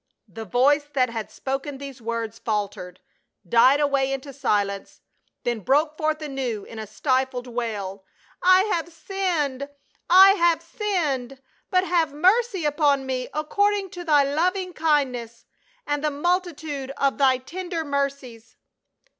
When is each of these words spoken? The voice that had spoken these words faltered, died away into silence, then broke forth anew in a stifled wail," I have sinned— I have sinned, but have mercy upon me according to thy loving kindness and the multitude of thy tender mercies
The 0.27 0.45
voice 0.45 0.85
that 0.93 1.11
had 1.11 1.29
spoken 1.29 1.77
these 1.77 2.01
words 2.01 2.39
faltered, 2.39 3.01
died 3.47 3.79
away 3.79 4.11
into 4.11 4.33
silence, 4.33 5.01
then 5.43 5.59
broke 5.59 5.95
forth 5.95 6.19
anew 6.23 6.63
in 6.63 6.79
a 6.79 6.87
stifled 6.87 7.45
wail," 7.45 8.03
I 8.41 8.61
have 8.61 8.91
sinned— 8.91 9.69
I 10.09 10.31
have 10.31 10.63
sinned, 10.63 11.39
but 11.69 11.83
have 11.83 12.13
mercy 12.15 12.65
upon 12.65 13.05
me 13.05 13.27
according 13.31 13.91
to 13.91 14.03
thy 14.03 14.23
loving 14.23 14.73
kindness 14.73 15.45
and 15.85 16.03
the 16.03 16.09
multitude 16.09 16.89
of 16.97 17.19
thy 17.19 17.37
tender 17.37 17.85
mercies 17.85 18.55